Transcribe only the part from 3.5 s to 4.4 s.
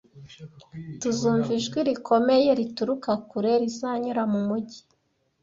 rizanyura mu